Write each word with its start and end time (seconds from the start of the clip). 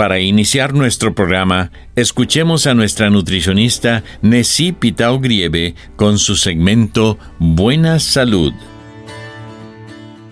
Para 0.00 0.18
iniciar 0.18 0.72
nuestro 0.72 1.14
programa, 1.14 1.72
escuchemos 1.94 2.66
a 2.66 2.72
nuestra 2.72 3.10
nutricionista 3.10 4.02
Nessie 4.22 4.72
Pitao 4.72 5.20
Grieve 5.20 5.74
con 5.96 6.18
su 6.18 6.36
segmento 6.36 7.18
Buena 7.38 8.00
Salud. 8.00 8.54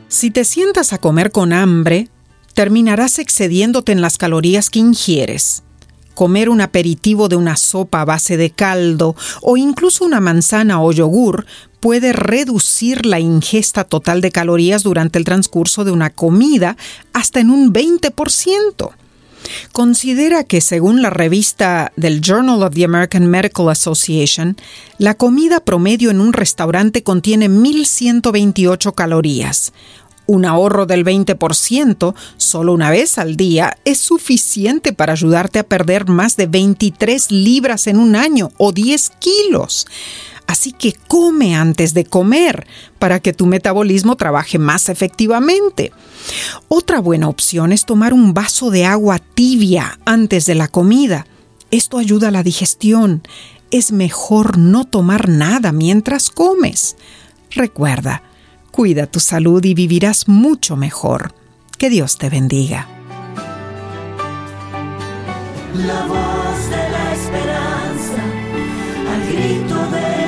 Si 0.09 0.31
te 0.31 0.47
sientas 0.47 0.95
a 0.95 0.99
comer 0.99 1.33
con 1.33 1.53
hambre, 1.53 2.09
terminarás 2.55 3.19
excediéndote 3.19 3.93
en 3.93 4.01
las 4.01 4.17
calorías 4.17 4.71
que 4.71 4.79
ingieres. 4.79 5.65
Comer 6.15 6.49
un 6.49 6.63
aperitivo 6.63 7.29
de 7.29 7.37
una 7.37 7.57
sopa 7.57 8.01
a 8.01 8.07
base 8.07 8.39
de 8.39 8.49
caldo 8.49 9.17
o 9.43 9.59
incluso 9.59 10.07
una 10.07 10.21
manzana 10.21 10.81
o 10.81 10.93
yogur 10.93 11.45
puede 11.81 12.15
reducir 12.15 13.05
la 13.05 13.21
ingesta 13.21 13.85
total 13.85 14.23
de 14.23 14.33
calorías 14.33 14.83
durante 14.83 15.19
el 15.19 15.27
transcurso 15.27 15.85
de 15.85 15.91
una 15.91 16.09
comida 16.09 16.79
hasta 17.13 17.41
en 17.41 17.51
un 17.51 17.71
20%. 17.71 18.95
Considera 19.73 20.45
que 20.45 20.61
según 20.61 21.03
la 21.03 21.11
revista 21.11 21.93
del 21.97 22.21
Journal 22.21 22.63
of 22.63 22.75
the 22.75 22.85
American 22.85 23.27
Medical 23.27 23.69
Association, 23.69 24.57
la 24.99 25.15
comida 25.15 25.61
promedio 25.61 26.11
en 26.11 26.21
un 26.21 26.33
restaurante 26.33 27.03
contiene 27.03 27.49
1.128 27.49 28.95
calorías. 28.95 29.73
Un 30.27 30.45
ahorro 30.45 30.85
del 30.85 31.07
20% 31.07 32.15
solo 32.37 32.75
una 32.75 32.91
vez 32.91 33.17
al 33.17 33.37
día 33.37 33.79
es 33.87 33.97
suficiente 33.97 34.93
para 34.93 35.15
ayudarte 35.15 35.59
a 35.59 35.67
perder 35.67 36.07
más 36.07 36.37
de 36.37 36.47
23 36.47 37.31
libras 37.31 37.87
en 37.87 37.99
un 37.99 38.15
año 38.15 38.51
o 38.59 38.73
10 38.73 39.11
kilos. 39.21 39.87
Así 40.49 40.73
que 40.73 40.95
come 41.09 41.55
antes 41.55 41.93
de 41.93 42.07
comer 42.07 42.67
para 42.99 43.21
que 43.21 43.35
tu 43.35 43.45
metabolismo 43.45 44.17
trabaje 44.17 44.59
más 44.59 44.89
efectivamente. 44.89 45.93
Otra 46.69 47.01
buena 47.01 47.29
opción 47.29 47.71
es 47.71 47.85
tomar 47.85 48.15
un 48.15 48.33
vaso 48.33 48.71
de 48.71 48.87
agua 48.87 49.19
tibia 49.19 50.01
antes 50.07 50.47
de 50.47 50.55
la 50.55 50.67
comida. 50.67 51.27
Esto 51.71 51.99
ayuda 51.99 52.29
a 52.29 52.31
la 52.31 52.43
digestión. 52.43 53.23
Es 53.71 53.93
mejor 53.93 54.57
no 54.57 54.87
tomar 54.87 55.29
nada 55.29 55.71
mientras 55.71 56.31
comes. 56.31 56.97
Recuerda, 57.51 58.23
cuida 58.71 59.07
tu 59.07 59.21
salud 59.21 59.63
y 59.67 59.75
vivirás 59.75 60.29
mucho 60.29 60.77
mejor. 60.77 61.35
Que 61.77 61.91
Dios 61.91 62.17
te 62.17 62.31
bendiga. 62.31 62.89
La 65.75 66.07
voz 66.07 66.71
de 66.71 66.89
la 66.91 67.13
esperanza, 67.13 68.23
al 69.13 69.27
grito 69.31 69.91
de 69.91 70.28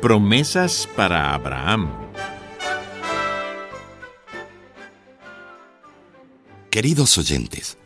Promesas 0.00 0.88
para 0.96 1.34
Abraham. 1.34 1.90
Queridos 6.70 7.18
oyentes, 7.18 7.76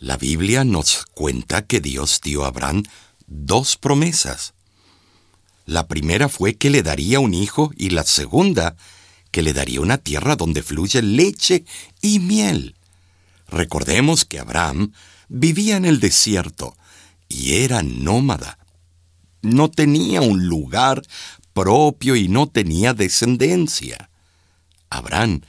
la 0.00 0.16
Biblia 0.16 0.64
nos 0.64 1.06
cuenta 1.14 1.64
que 1.64 1.80
Dios 1.80 2.20
dio 2.20 2.44
a 2.44 2.48
Abraham 2.48 2.82
dos 3.28 3.76
promesas. 3.76 4.54
La 5.66 5.86
primera 5.86 6.28
fue 6.28 6.56
que 6.56 6.68
le 6.68 6.82
daría 6.82 7.20
un 7.20 7.32
hijo 7.32 7.70
y 7.76 7.90
la 7.90 8.02
segunda 8.02 8.74
que 9.30 9.42
le 9.42 9.52
daría 9.52 9.80
una 9.80 9.98
tierra 9.98 10.34
donde 10.34 10.64
fluye 10.64 11.00
leche 11.00 11.64
y 12.02 12.18
miel. 12.18 12.74
Recordemos 13.48 14.24
que 14.24 14.40
Abraham 14.40 14.92
vivía 15.28 15.76
en 15.76 15.84
el 15.84 16.00
desierto 16.00 16.76
y 17.28 17.58
era 17.62 17.84
nómada. 17.84 18.58
No 19.42 19.70
tenía 19.70 20.20
un 20.20 20.46
lugar 20.46 21.02
propio 21.52 22.16
y 22.16 22.28
no 22.28 22.46
tenía 22.46 22.94
descendencia. 22.94 24.10
Abraham 24.90 25.42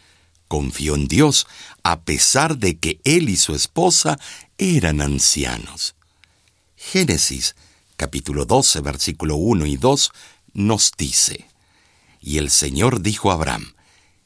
confió 0.47 0.95
en 0.95 1.07
Dios 1.07 1.47
a 1.83 2.01
pesar 2.01 2.57
de 2.57 2.77
que 2.77 2.99
él 3.03 3.29
y 3.29 3.37
su 3.37 3.53
esposa 3.53 4.19
eran 4.57 5.01
ancianos. 5.01 5.95
Génesis 6.75 7.55
capítulo 7.97 8.45
12 8.45 8.81
versículo 8.81 9.35
1 9.35 9.65
y 9.65 9.75
2 9.77 10.11
nos 10.53 10.91
dice, 10.97 11.47
Y 12.21 12.37
el 12.37 12.49
Señor 12.51 13.01
dijo 13.01 13.31
a 13.31 13.33
Abraham, 13.33 13.73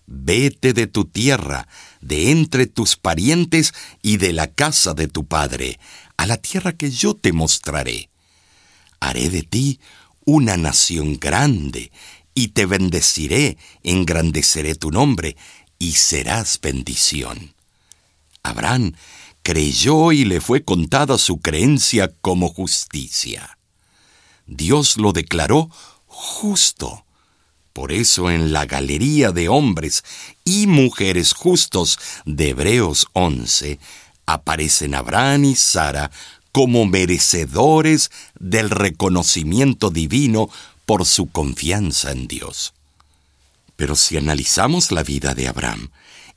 Vete 0.05 0.73
de 0.73 0.87
tu 0.87 1.05
tierra, 1.05 1.67
de 2.01 2.31
entre 2.31 2.67
tus 2.67 2.97
parientes 2.97 3.73
y 4.01 4.17
de 4.17 4.33
la 4.33 4.47
casa 4.47 4.93
de 4.93 5.07
tu 5.07 5.25
padre, 5.25 5.79
a 6.17 6.27
la 6.27 6.37
tierra 6.37 6.73
que 6.73 6.91
yo 6.91 7.15
te 7.15 7.31
mostraré. 7.31 8.10
Haré 9.01 9.29
de 9.29 9.43
ti 9.43 9.81
una 10.23 10.55
nación 10.55 11.19
grande, 11.19 11.91
y 12.33 12.49
te 12.49 12.65
bendeciré, 12.65 13.57
engrandeceré 13.83 14.75
tu 14.75 14.91
nombre, 14.91 15.35
y 15.77 15.93
serás 15.93 16.61
bendición. 16.61 17.53
Abraham 18.43 18.93
creyó 19.43 20.13
y 20.13 20.23
le 20.23 20.39
fue 20.39 20.63
contada 20.63 21.17
su 21.17 21.41
creencia 21.41 22.13
como 22.21 22.47
justicia. 22.47 23.57
Dios 24.47 24.95
lo 24.95 25.11
declaró 25.11 25.69
justo 26.05 27.03
por 27.73 27.93
eso 27.93 28.29
en 28.29 28.51
la 28.51 28.65
galería 28.65 29.31
de 29.31 29.47
hombres 29.47 30.03
y 30.43 30.67
mujeres 30.67 31.33
justos 31.33 31.97
de 32.25 32.49
Hebreos 32.49 33.07
11 33.13 33.79
aparecen 34.25 34.93
Abraham 34.93 35.45
y 35.45 35.55
Sara 35.55 36.11
como 36.51 36.85
merecedores 36.85 38.11
del 38.39 38.69
reconocimiento 38.69 39.89
divino 39.89 40.49
por 40.85 41.05
su 41.05 41.29
confianza 41.29 42.11
en 42.11 42.27
Dios. 42.27 42.73
Pero 43.75 43.95
si 43.95 44.17
analizamos 44.17 44.91
la 44.91 45.03
vida 45.03 45.33
de 45.33 45.47
Abraham, 45.47 45.89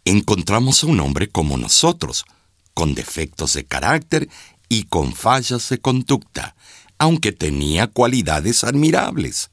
encontramos 0.05 0.82
a 0.82 0.87
un 0.87 1.00
hombre 1.00 1.28
como 1.28 1.56
nosotros, 1.56 2.25
con 2.72 2.94
defectos 2.94 3.55
de 3.55 3.64
carácter 3.64 4.28
y 4.69 4.84
con 4.84 5.14
fallas 5.14 5.69
de 5.69 5.78
conducta, 5.78 6.55
aunque 6.99 7.32
tenía 7.32 7.87
cualidades 7.87 8.64
admirables. 8.64 9.50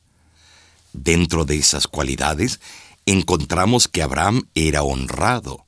Dentro 0.94 1.46
de 1.46 1.58
esas 1.58 1.88
cualidades 1.88 2.60
encontramos 3.06 3.88
que 3.88 4.04
Abraham 4.04 4.48
era 4.56 4.84
honrado. 4.84 5.66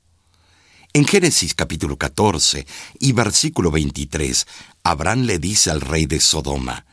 En 0.95 1.07
Génesis 1.07 1.55
capítulo 1.55 1.97
14 1.97 2.67
y 2.99 3.13
versículo 3.13 3.71
23, 3.71 4.45
Abraham 4.83 5.23
le 5.23 5.39
dice 5.39 5.71
al 5.71 5.81
rey 5.81 6.05
de 6.05 6.19
Sodoma, 6.19 6.85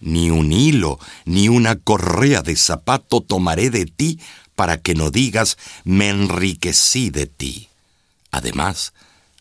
Ni 0.00 0.28
un 0.28 0.52
hilo, 0.52 1.00
ni 1.24 1.48
una 1.48 1.76
correa 1.76 2.42
de 2.42 2.54
zapato 2.56 3.22
tomaré 3.22 3.70
de 3.70 3.86
ti 3.86 4.20
para 4.54 4.82
que 4.82 4.94
no 4.94 5.10
digas, 5.10 5.56
me 5.84 6.10
enriquecí 6.10 7.08
de 7.08 7.26
ti. 7.26 7.70
Además, 8.32 8.92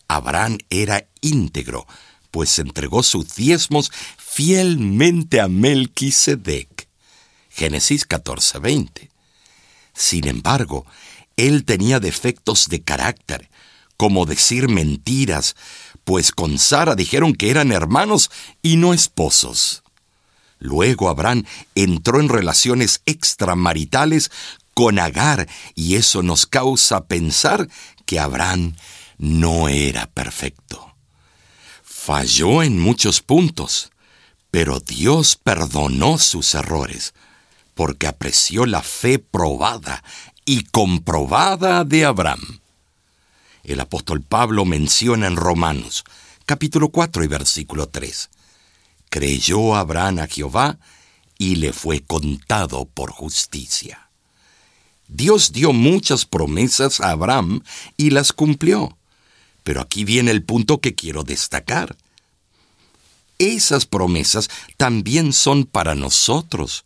Abraham 0.07 0.59
era 0.69 1.05
íntegro, 1.19 1.85
pues 2.31 2.59
entregó 2.59 3.03
sus 3.03 3.35
diezmos 3.35 3.91
fielmente 4.17 5.41
a 5.41 5.49
Melquisedec. 5.49 6.87
Génesis 7.49 8.07
14:20. 8.07 9.09
Sin 9.93 10.29
embargo, 10.29 10.85
él 11.35 11.65
tenía 11.65 11.99
defectos 11.99 12.69
de 12.69 12.81
carácter, 12.83 13.49
como 13.97 14.25
decir 14.25 14.69
mentiras, 14.69 15.55
pues 16.03 16.31
con 16.31 16.57
Sara 16.57 16.95
dijeron 16.95 17.33
que 17.33 17.49
eran 17.49 17.71
hermanos 17.71 18.31
y 18.61 18.77
no 18.77 18.93
esposos. 18.93 19.83
Luego 20.59 21.09
Abraham 21.09 21.45
entró 21.75 22.19
en 22.19 22.29
relaciones 22.29 23.01
extramaritales 23.05 24.31
con 24.73 24.99
Agar 24.99 25.47
y 25.75 25.95
eso 25.95 26.23
nos 26.23 26.45
causa 26.45 27.05
pensar 27.05 27.67
que 28.05 28.19
Abraham 28.19 28.75
no 29.17 29.69
era 29.69 30.07
perfecto. 30.07 30.95
Falló 31.83 32.63
en 32.63 32.79
muchos 32.79 33.21
puntos, 33.21 33.91
pero 34.51 34.79
Dios 34.79 35.35
perdonó 35.35 36.17
sus 36.17 36.55
errores 36.55 37.13
porque 37.73 38.07
apreció 38.07 38.65
la 38.65 38.81
fe 38.81 39.19
probada 39.19 40.03
y 40.45 40.63
comprobada 40.63 41.83
de 41.83 42.05
Abraham. 42.05 42.61
El 43.67 43.81
apóstol 43.81 44.21
Pablo 44.21 44.63
menciona 44.63 45.27
en 45.27 45.35
Romanos, 45.35 46.05
capítulo 46.45 46.87
4 46.87 47.25
y 47.25 47.27
versículo 47.27 47.89
3. 47.89 48.29
Creyó 49.09 49.75
Abraham 49.75 50.19
a 50.19 50.27
Jehová 50.27 50.77
y 51.37 51.55
le 51.55 51.73
fue 51.73 51.99
contado 51.99 52.85
por 52.85 53.11
justicia. 53.11 54.09
Dios 55.09 55.51
dio 55.51 55.73
muchas 55.73 56.23
promesas 56.23 57.01
a 57.01 57.09
Abraham 57.11 57.61
y 57.97 58.11
las 58.11 58.31
cumplió. 58.31 58.97
Pero 59.65 59.81
aquí 59.81 60.05
viene 60.05 60.31
el 60.31 60.43
punto 60.43 60.79
que 60.79 60.95
quiero 60.95 61.23
destacar. 61.23 61.97
Esas 63.37 63.85
promesas 63.85 64.49
también 64.77 65.33
son 65.33 65.65
para 65.65 65.93
nosotros. 65.93 66.85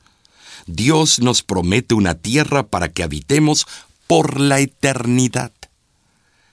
Dios 0.66 1.20
nos 1.20 1.44
promete 1.44 1.94
una 1.94 2.16
tierra 2.16 2.64
para 2.64 2.90
que 2.90 3.04
habitemos 3.04 3.68
por 4.08 4.40
la 4.40 4.60
eternidad. 4.60 5.52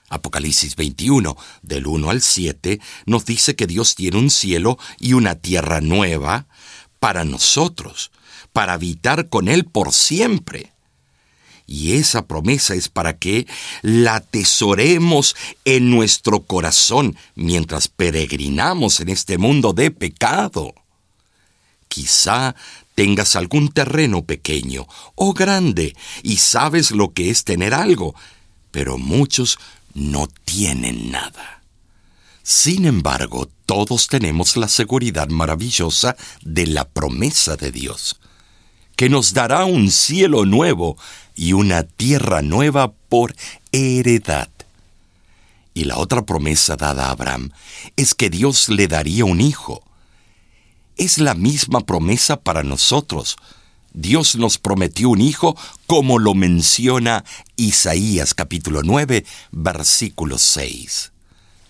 Apocalipsis 0.09 0.75
21, 0.75 1.37
del 1.61 1.87
1 1.87 2.09
al 2.09 2.21
7, 2.21 2.79
nos 3.05 3.25
dice 3.25 3.55
que 3.55 3.67
Dios 3.67 3.95
tiene 3.95 4.17
un 4.17 4.29
cielo 4.29 4.77
y 4.99 5.13
una 5.13 5.35
tierra 5.35 5.81
nueva 5.81 6.47
para 6.99 7.23
nosotros, 7.23 8.11
para 8.51 8.73
habitar 8.73 9.29
con 9.29 9.47
Él 9.47 9.65
por 9.65 9.93
siempre. 9.93 10.73
Y 11.69 11.93
esa 11.93 12.25
promesa 12.25 12.73
es 12.73 12.89
para 12.89 13.17
que 13.17 13.45
la 13.83 14.15
atesoremos 14.15 15.35
en 15.65 15.91
nuestro 15.91 16.41
corazón 16.41 17.15
mientras 17.35 17.87
peregrinamos 17.87 18.99
en 19.01 19.09
este 19.09 19.37
mundo 19.37 19.73
de 19.73 19.91
pecado. 19.91 20.73
Quizá 21.87 22.55
tengas 22.95 23.35
algún 23.35 23.69
terreno 23.69 24.23
pequeño 24.23 24.87
o 25.13 25.33
grande 25.33 25.95
y 26.23 26.37
sabes 26.37 26.89
lo 26.89 27.13
que 27.13 27.29
es 27.29 27.43
tener 27.43 27.75
algo, 27.75 28.15
pero 28.71 28.97
muchos 28.97 29.59
no 29.99 30.27
tienen 30.45 31.11
nada. 31.11 31.61
Sin 32.41 32.85
embargo, 32.85 33.47
todos 33.65 34.07
tenemos 34.07 34.57
la 34.57 34.67
seguridad 34.67 35.27
maravillosa 35.29 36.15
de 36.41 36.65
la 36.65 36.87
promesa 36.87 37.55
de 37.55 37.71
Dios, 37.71 38.19
que 38.95 39.09
nos 39.09 39.33
dará 39.33 39.65
un 39.65 39.91
cielo 39.91 40.45
nuevo 40.45 40.97
y 41.35 41.53
una 41.53 41.83
tierra 41.83 42.41
nueva 42.41 42.91
por 42.91 43.35
heredad. 43.71 44.49
Y 45.73 45.83
la 45.83 45.97
otra 45.97 46.25
promesa 46.25 46.75
dada 46.75 47.07
a 47.07 47.11
Abraham 47.11 47.51
es 47.95 48.15
que 48.15 48.29
Dios 48.29 48.69
le 48.69 48.87
daría 48.87 49.25
un 49.25 49.41
hijo. 49.41 49.83
Es 50.97 51.19
la 51.19 51.35
misma 51.35 51.81
promesa 51.81 52.37
para 52.41 52.63
nosotros, 52.63 53.37
Dios 53.93 54.35
nos 54.35 54.57
prometió 54.57 55.09
un 55.09 55.21
hijo 55.21 55.57
como 55.87 56.19
lo 56.19 56.35
menciona 56.35 57.23
Isaías 57.55 58.33
capítulo 58.33 58.81
9, 58.83 59.25
versículo 59.51 60.37
6. 60.37 61.11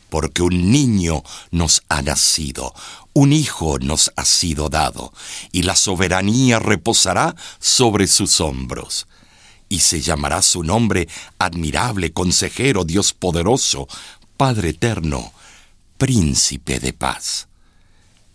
Porque 0.09 0.41
un 0.41 0.71
niño 0.71 1.23
nos 1.51 1.83
ha 1.87 2.01
nacido, 2.01 2.73
un 3.13 3.31
hijo 3.31 3.79
nos 3.79 4.11
ha 4.15 4.25
sido 4.25 4.69
dado, 4.69 5.13
y 5.51 5.63
la 5.63 5.75
soberanía 5.75 6.59
reposará 6.59 7.35
sobre 7.59 8.07
sus 8.07 8.41
hombros. 8.41 9.07
Y 9.69 9.79
se 9.79 10.01
llamará 10.01 10.41
su 10.41 10.63
nombre 10.63 11.07
admirable, 11.37 12.11
consejero, 12.11 12.85
Dios 12.85 13.13
poderoso, 13.13 13.87
Padre 14.35 14.69
eterno, 14.69 15.31
príncipe 15.97 16.79
de 16.79 16.91
paz. 16.93 17.48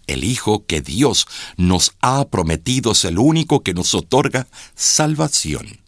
El 0.07 0.25
Hijo 0.25 0.67
que 0.67 0.81
Dios 0.81 1.27
nos 1.57 1.93
ha 2.01 2.27
prometido 2.29 2.93
es 2.93 3.05
el 3.05 3.19
único 3.19 3.63
que 3.63 3.75
nos 3.75 3.95
otorga 3.95 4.47
salvación. 4.75 5.81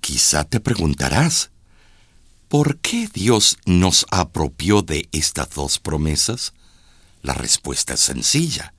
Quizá 0.00 0.44
te 0.44 0.60
preguntarás, 0.60 1.50
¿por 2.48 2.78
qué 2.78 3.08
Dios 3.12 3.58
nos 3.66 4.06
apropió 4.10 4.82
de 4.82 5.08
estas 5.12 5.50
dos 5.50 5.78
promesas? 5.78 6.52
La 7.22 7.34
respuesta 7.34 7.94
es 7.94 8.00
sencilla, 8.00 8.74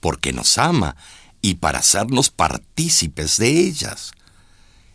porque 0.00 0.32
nos 0.32 0.58
ama 0.58 0.96
y 1.42 1.56
para 1.56 1.80
hacernos 1.80 2.30
partícipes 2.30 3.36
de 3.36 3.60
ellas. 3.60 4.12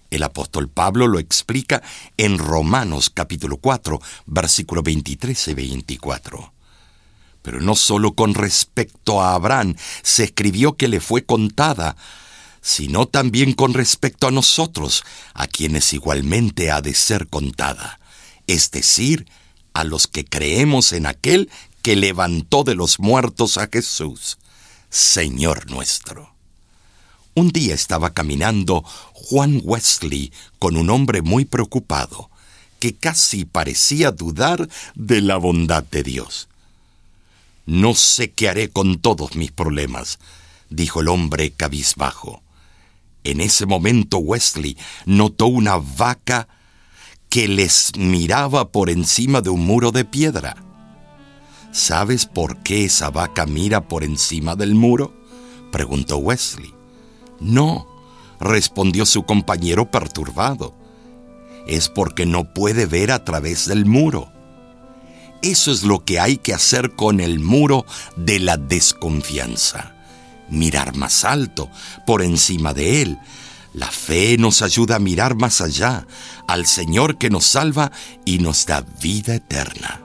El 0.10 0.24
apóstol 0.24 0.70
Pablo 0.70 1.08
lo 1.08 1.20
explica 1.20 1.84
en 2.18 2.40
Romanos 2.40 3.12
capítulo 3.12 3.58
4, 3.58 4.02
versículo 4.26 4.82
23 4.82 5.50
y 5.50 5.54
24. 5.54 6.59
Pero 7.50 7.62
no 7.62 7.76
solo 7.76 8.14
con 8.14 8.36
respecto 8.36 9.24
a 9.24 9.34
Abraham 9.34 9.76
se 10.04 10.26
escribió 10.26 10.78
que 10.78 10.88
le 10.88 11.00
fue 11.00 11.26
contada, 11.26 11.98
sino 12.62 13.08
también 13.08 13.54
con 13.54 13.74
respecto 13.74 14.28
a 14.28 14.32
nosotros, 14.32 15.04
a 15.34 15.48
quienes 15.48 15.92
igualmente 15.94 16.70
ha 16.70 16.82
de 16.84 16.94
ser 16.94 17.28
contada, 17.28 18.00
es 18.46 18.70
decir, 18.70 19.26
a 19.74 19.84
los 19.84 20.06
que 20.06 20.26
creemos 20.26 20.94
en 20.94 21.08
aquel 21.08 21.50
que 21.82 21.96
levantó 21.96 22.64
de 22.64 22.76
los 22.76 23.00
muertos 23.00 23.58
a 23.58 23.68
Jesús, 23.74 24.38
Señor 24.92 25.72
nuestro. 25.72 26.36
Un 27.34 27.50
día 27.50 27.74
estaba 27.74 28.14
caminando 28.14 28.84
Juan 29.14 29.60
Wesley 29.64 30.32
con 30.60 30.78
un 30.78 30.92
hombre 30.92 31.24
muy 31.24 31.46
preocupado, 31.46 32.30
que 32.78 32.94
casi 32.94 33.46
parecía 33.46 34.12
dudar 34.12 34.70
de 34.94 35.22
la 35.22 35.38
bondad 35.38 35.84
de 35.84 36.04
Dios. 36.04 36.49
No 37.70 37.94
sé 37.94 38.32
qué 38.32 38.50
haré 38.50 38.72
con 38.72 38.98
todos 38.98 39.36
mis 39.36 39.52
problemas, 39.52 40.18
dijo 40.72 41.02
el 41.02 41.08
hombre 41.08 41.52
cabizbajo. 41.52 42.42
En 43.24 43.42
ese 43.42 43.68
momento 43.68 44.18
Wesley 44.18 44.76
notó 45.06 45.46
una 45.46 45.78
vaca 45.78 46.48
que 47.30 47.48
les 47.48 47.96
miraba 47.96 48.72
por 48.72 48.90
encima 48.90 49.42
de 49.42 49.52
un 49.52 49.68
muro 49.68 49.92
de 49.92 50.04
piedra. 50.04 50.56
¿Sabes 51.72 52.26
por 52.26 52.58
qué 52.64 52.86
esa 52.86 53.12
vaca 53.12 53.46
mira 53.46 53.88
por 53.88 54.04
encima 54.04 54.56
del 54.56 54.74
muro? 54.74 55.14
preguntó 55.72 56.18
Wesley. 56.18 56.74
No, 57.40 57.88
respondió 58.40 59.06
su 59.06 59.28
compañero 59.28 59.92
perturbado. 59.92 60.74
Es 61.68 61.88
porque 61.88 62.26
no 62.26 62.52
puede 62.52 62.88
ver 62.88 63.12
a 63.12 63.24
través 63.24 63.68
del 63.68 63.86
muro. 63.86 64.39
Eso 65.42 65.72
es 65.72 65.84
lo 65.84 66.04
que 66.04 66.20
hay 66.20 66.38
que 66.38 66.54
hacer 66.54 66.96
con 66.96 67.22
el 67.22 67.40
muro 67.40 67.86
de 68.18 68.40
la 68.40 68.58
desconfianza. 68.58 69.96
Mirar 70.50 70.96
más 70.96 71.24
alto, 71.24 71.70
por 72.06 72.22
encima 72.22 72.74
de 72.74 73.02
él. 73.02 73.20
La 73.74 73.88
fe 73.88 74.38
nos 74.38 74.62
ayuda 74.62 74.98
a 74.98 75.00
mirar 75.00 75.36
más 75.36 75.62
allá, 75.62 76.06
al 76.48 76.66
Señor 76.66 77.18
que 77.18 77.30
nos 77.30 77.46
salva 77.46 77.92
y 78.26 78.40
nos 78.40 78.66
da 78.66 78.82
vida 79.02 79.36
eterna. 79.36 80.02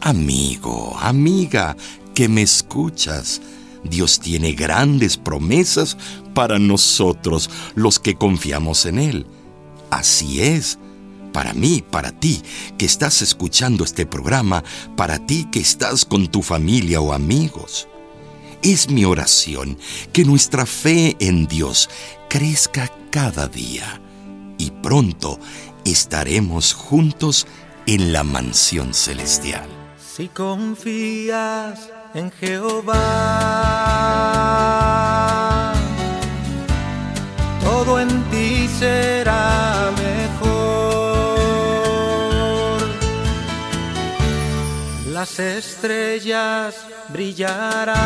Amigo, 0.00 0.96
amiga, 0.98 1.76
que 2.14 2.28
me 2.28 2.42
escuchas, 2.42 3.40
Dios 3.84 4.18
tiene 4.18 4.52
grandes 4.52 5.16
promesas 5.16 5.96
para 6.34 6.58
nosotros, 6.58 7.50
los 7.74 7.98
que 7.98 8.16
confiamos 8.16 8.86
en 8.86 8.98
Él. 8.98 9.26
Así 9.90 10.42
es 10.42 10.78
para 11.32 11.54
mí, 11.54 11.84
para 11.88 12.12
ti 12.12 12.42
que 12.76 12.86
estás 12.86 13.22
escuchando 13.22 13.84
este 13.84 14.06
programa, 14.06 14.64
para 14.96 15.18
ti 15.18 15.46
que 15.50 15.60
estás 15.60 16.04
con 16.04 16.28
tu 16.28 16.42
familia 16.42 17.00
o 17.00 17.12
amigos. 17.12 17.88
Es 18.62 18.90
mi 18.90 19.04
oración 19.04 19.78
que 20.12 20.24
nuestra 20.24 20.66
fe 20.66 21.16
en 21.20 21.46
Dios 21.46 21.88
crezca 22.28 22.90
cada 23.10 23.46
día 23.46 24.00
y 24.58 24.70
pronto 24.70 25.38
estaremos 25.84 26.74
juntos 26.74 27.46
en 27.86 28.12
la 28.12 28.24
mansión 28.24 28.92
celestial. 28.92 29.68
Si 29.98 30.28
confías 30.28 31.90
en 32.14 32.30
Jehová, 32.32 32.94
todo 37.62 38.00
en 38.00 38.08
ti 38.30 38.68
será 38.78 39.77
Las 45.28 45.40
estrellas 45.40 46.74
brillarán 47.10 47.98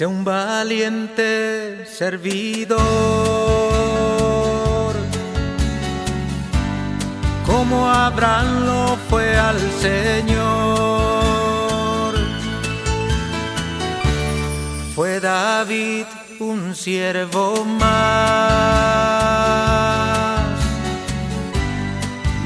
Sé 0.00 0.06
un 0.06 0.24
valiente 0.24 1.84
servidor, 1.84 2.80
como 7.44 7.86
Abraham 7.86 8.64
lo 8.64 8.96
fue 9.10 9.36
al 9.36 9.60
Señor. 9.78 10.38
Fue 14.94 15.20
David 15.20 16.06
un 16.38 16.74
siervo 16.74 17.62
más, 17.66 17.90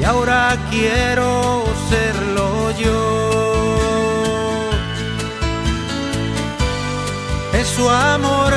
y 0.01 0.03
ahora 0.03 0.59
quiero 0.73 1.63
serlo 1.89 2.73
yo. 2.73 3.14
Su 7.75 7.91
amor 7.91 8.54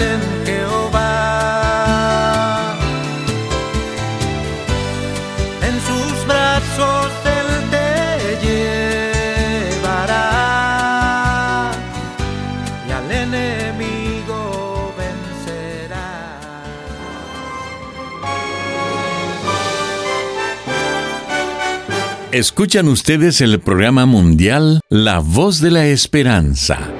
en 0.00 0.20
Jehová. 0.46 0.98
En 5.62 5.80
sus 5.88 6.26
brazos 6.26 7.12
Él 7.24 7.46
te 7.70 7.86
llevará 9.76 10.26
y 12.88 12.90
al 12.92 13.10
enemigo 13.10 14.94
vencerá. 14.96 16.40
Escuchan 22.32 22.88
ustedes 22.88 23.40
el 23.40 23.60
programa 23.60 24.06
mundial 24.06 24.80
La 24.88 25.18
Voz 25.20 25.60
de 25.60 25.70
la 25.70 25.86
Esperanza. 25.86 26.97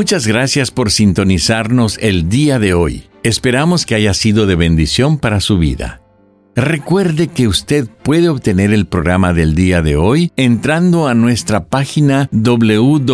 Muchas 0.00 0.26
gracias 0.26 0.70
por 0.70 0.90
sintonizarnos 0.90 1.98
el 2.00 2.30
día 2.30 2.58
de 2.58 2.72
hoy. 2.72 3.10
Esperamos 3.22 3.84
que 3.84 3.94
haya 3.94 4.14
sido 4.14 4.46
de 4.46 4.54
bendición 4.54 5.18
para 5.18 5.42
su 5.42 5.58
vida. 5.58 6.00
Recuerde 6.56 7.28
que 7.28 7.46
usted 7.46 7.86
puede 8.02 8.30
obtener 8.30 8.72
el 8.72 8.86
programa 8.86 9.34
del 9.34 9.54
día 9.54 9.82
de 9.82 9.96
hoy 9.96 10.32
entrando 10.36 11.06
a 11.06 11.12
nuestra 11.12 11.66
página 11.66 12.30
www.lavoz.org. 12.32 13.10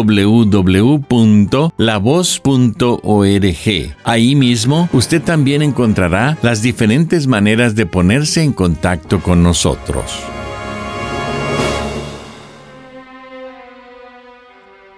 Ahí 4.05 4.37
mismo 4.37 4.89
usted 4.93 5.23
también 5.23 5.63
encontrará 5.63 6.39
las 6.43 6.63
diferentes 6.63 7.27
maneras 7.27 7.75
de 7.75 7.87
ponerse 7.87 8.45
en 8.45 8.53
contacto 8.53 9.21
con 9.21 9.43
nosotros. 9.43 10.23